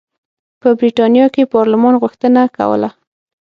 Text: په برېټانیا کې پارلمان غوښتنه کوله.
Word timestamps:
په 0.61 0.69
برېټانیا 0.79 1.25
کې 1.33 1.49
پارلمان 1.55 1.93
غوښتنه 2.01 2.41
کوله. 2.57 2.89